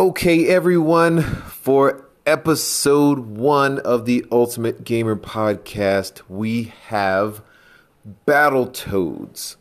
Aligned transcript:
Okay, 0.00 0.48
everyone, 0.48 1.20
for 1.20 2.08
episode 2.24 3.18
one 3.18 3.78
of 3.80 4.06
the 4.06 4.24
Ultimate 4.32 4.82
Gamer 4.82 5.14
podcast, 5.14 6.22
we 6.26 6.72
have 6.86 7.42
Battletoads. 8.26 9.56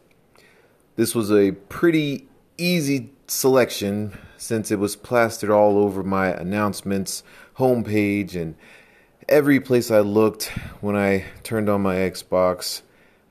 This 0.96 1.13
was 1.13 1.30
a 1.30 1.52
pretty 1.52 2.30
easy 2.57 3.12
selection 3.27 4.17
since 4.38 4.71
it 4.71 4.80
was 4.80 4.95
plastered 4.95 5.49
all 5.49 5.77
over 5.77 6.04
my 6.04 6.27
announcements 6.27 7.21
homepage 7.58 8.34
and 8.34 8.55
every 9.27 9.59
place 9.59 9.91
I 9.91 9.99
looked 9.99 10.45
when 10.80 10.95
I 10.95 11.26
turned 11.44 11.67
on 11.67 11.81
my 11.81 11.95
Xbox, 11.95 12.81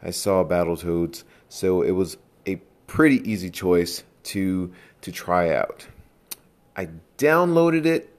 I 0.02 0.10
saw 0.10 0.44
Battletoads. 0.44 1.24
So 1.48 1.80
it 1.80 1.92
was 1.92 2.18
a 2.46 2.56
pretty 2.86 3.26
easy 3.26 3.48
choice 3.48 4.04
to 4.24 4.70
to 5.00 5.10
try 5.10 5.54
out. 5.54 5.86
I 6.78 6.90
downloaded 7.18 7.86
it, 7.86 8.14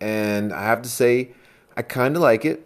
and 0.00 0.52
I 0.52 0.62
have 0.62 0.80
to 0.82 0.88
say, 0.88 1.32
I 1.76 1.82
kind 1.82 2.14
of 2.14 2.22
like 2.22 2.44
it. 2.44 2.64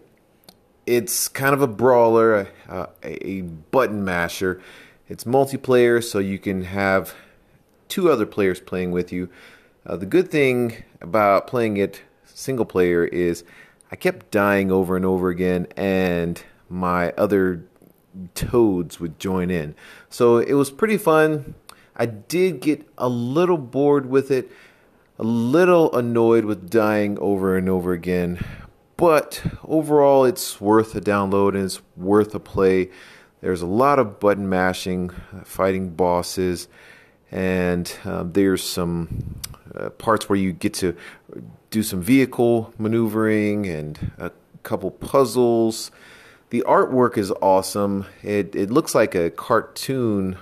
It's 0.85 1.27
kind 1.27 1.55
of 1.55 1.63
a 1.63 1.67
brawler, 1.67 2.47
a, 2.69 2.89
a 3.01 3.41
button 3.41 4.05
masher. 4.05 4.61
It's 5.09 5.23
multiplayer, 5.23 6.03
so 6.03 6.19
you 6.19 6.37
can 6.37 6.65
have 6.65 7.15
two 7.87 8.11
other 8.11 8.27
players 8.27 8.59
playing 8.59 8.91
with 8.91 9.11
you. 9.11 9.29
Uh, 9.83 9.95
the 9.97 10.05
good 10.05 10.29
thing 10.29 10.83
about 11.01 11.47
playing 11.47 11.77
it 11.77 12.03
single 12.23 12.65
player 12.65 13.03
is 13.03 13.43
I 13.91 13.95
kept 13.95 14.29
dying 14.29 14.71
over 14.71 14.95
and 14.95 15.05
over 15.05 15.29
again, 15.29 15.65
and 15.75 16.39
my 16.69 17.13
other 17.13 17.63
toads 18.35 18.99
would 18.99 19.17
join 19.17 19.49
in. 19.49 19.73
So 20.07 20.37
it 20.37 20.53
was 20.53 20.69
pretty 20.69 20.97
fun. 20.97 21.55
I 21.95 22.05
did 22.05 22.59
get 22.59 22.87
a 22.95 23.09
little 23.09 23.57
bored 23.57 24.07
with 24.07 24.29
it 24.29 24.51
a 25.21 25.23
little 25.23 25.95
annoyed 25.95 26.45
with 26.45 26.67
dying 26.67 27.15
over 27.19 27.55
and 27.55 27.69
over 27.69 27.93
again, 27.93 28.43
but 28.97 29.43
overall 29.63 30.25
it's 30.25 30.59
worth 30.59 30.95
a 30.95 31.01
download 31.01 31.49
and 31.49 31.63
it's 31.63 31.79
worth 31.95 32.33
a 32.33 32.39
play. 32.39 32.89
There's 33.39 33.61
a 33.61 33.67
lot 33.67 33.99
of 33.99 34.19
button 34.19 34.49
mashing, 34.49 35.11
fighting 35.43 35.91
bosses, 35.91 36.67
and 37.29 37.93
um, 38.03 38.33
there's 38.33 38.63
some 38.63 39.39
uh, 39.75 39.91
parts 39.91 40.27
where 40.27 40.39
you 40.39 40.53
get 40.53 40.73
to 40.75 40.95
do 41.69 41.83
some 41.83 42.01
vehicle 42.01 42.73
maneuvering 42.79 43.67
and 43.67 44.11
a 44.17 44.31
couple 44.63 44.89
puzzles. 44.89 45.91
The 46.49 46.63
artwork 46.67 47.15
is 47.19 47.31
awesome. 47.43 48.07
It 48.23 48.55
it 48.55 48.71
looks 48.71 48.95
like 48.95 49.13
a 49.13 49.29
cartoon 49.29 50.37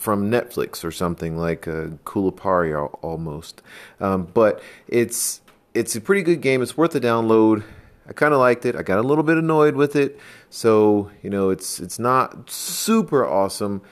from 0.00 0.30
Netflix 0.30 0.82
or 0.82 0.90
something 0.90 1.36
like 1.36 1.66
a 1.66 1.98
Kulipari 2.04 2.74
almost. 3.02 3.60
Um, 4.00 4.24
but 4.32 4.62
it's 4.88 5.42
it's 5.74 5.94
a 5.94 6.00
pretty 6.00 6.22
good 6.22 6.40
game. 6.40 6.62
It's 6.62 6.76
worth 6.76 6.94
a 6.94 7.00
download. 7.00 7.64
I 8.08 8.14
kind 8.14 8.32
of 8.32 8.40
liked 8.40 8.64
it. 8.64 8.74
I 8.74 8.82
got 8.82 8.98
a 8.98 9.02
little 9.02 9.22
bit 9.22 9.36
annoyed 9.36 9.76
with 9.76 9.94
it. 9.94 10.18
So 10.48 11.10
you 11.22 11.28
know, 11.28 11.50
it's 11.50 11.80
it's 11.80 11.98
not 11.98 12.50
super 12.50 13.26
awesome. 13.26 13.82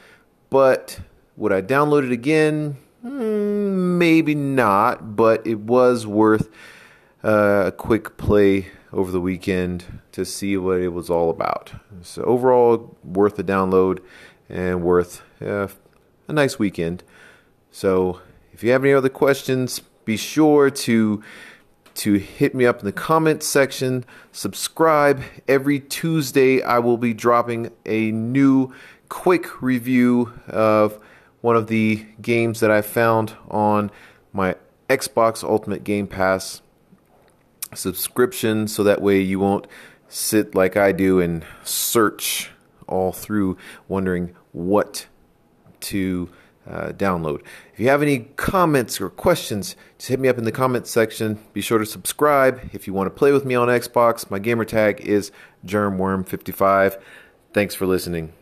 But 0.48 1.00
would 1.36 1.52
I 1.52 1.60
download 1.60 2.06
it 2.06 2.12
again? 2.12 2.78
Mm, 3.04 3.98
maybe 3.98 4.34
not. 4.34 5.14
But 5.14 5.46
it 5.46 5.60
was 5.60 6.06
worth 6.06 6.48
uh, 7.22 7.64
a 7.66 7.72
quick 7.72 8.16
play 8.16 8.68
over 8.94 9.12
the 9.12 9.20
weekend 9.20 10.00
to 10.12 10.24
see 10.24 10.56
what 10.56 10.80
it 10.80 10.88
was 10.88 11.10
all 11.10 11.28
about. 11.28 11.72
So 12.00 12.22
overall, 12.22 12.96
worth 13.04 13.38
a 13.38 13.44
download 13.44 14.00
and 14.48 14.82
worth 14.82 15.22
uh, 15.42 15.68
a 16.28 16.32
nice 16.32 16.58
weekend. 16.58 17.02
So 17.70 18.20
if 18.52 18.62
you 18.62 18.70
have 18.70 18.84
any 18.84 18.92
other 18.92 19.08
questions, 19.08 19.80
be 20.04 20.16
sure 20.16 20.70
to 20.70 21.22
to 21.94 22.14
hit 22.14 22.54
me 22.54 22.64
up 22.64 22.78
in 22.78 22.84
the 22.84 22.92
comments 22.92 23.44
section. 23.44 24.04
Subscribe. 24.30 25.20
Every 25.48 25.80
Tuesday 25.80 26.62
I 26.62 26.78
will 26.78 26.96
be 26.96 27.12
dropping 27.12 27.72
a 27.84 28.12
new 28.12 28.72
quick 29.08 29.60
review 29.60 30.32
of 30.46 31.02
one 31.40 31.56
of 31.56 31.66
the 31.66 32.06
games 32.22 32.60
that 32.60 32.70
I 32.70 32.82
found 32.82 33.34
on 33.48 33.90
my 34.32 34.54
Xbox 34.88 35.42
Ultimate 35.42 35.82
Game 35.82 36.06
Pass 36.06 36.62
subscription 37.74 38.68
so 38.68 38.82
that 38.84 39.02
way 39.02 39.20
you 39.20 39.38
won't 39.40 39.66
sit 40.08 40.54
like 40.54 40.76
I 40.76 40.92
do 40.92 41.20
and 41.20 41.44
search 41.64 42.50
all 42.86 43.12
through 43.12 43.58
wondering 43.88 44.34
what 44.52 45.06
to 45.80 46.28
uh, 46.68 46.92
download. 46.92 47.42
If 47.72 47.80
you 47.80 47.88
have 47.88 48.02
any 48.02 48.20
comments 48.36 49.00
or 49.00 49.08
questions, 49.08 49.74
just 49.96 50.10
hit 50.10 50.20
me 50.20 50.28
up 50.28 50.38
in 50.38 50.44
the 50.44 50.52
comments 50.52 50.90
section. 50.90 51.38
Be 51.52 51.60
sure 51.60 51.78
to 51.78 51.86
subscribe. 51.86 52.70
If 52.72 52.86
you 52.86 52.92
want 52.92 53.06
to 53.06 53.10
play 53.10 53.32
with 53.32 53.44
me 53.44 53.54
on 53.54 53.68
Xbox, 53.68 54.30
my 54.30 54.38
gamer 54.38 54.64
tag 54.64 55.00
is 55.00 55.32
Germworm55. 55.66 57.00
Thanks 57.52 57.74
for 57.74 57.86
listening. 57.86 58.32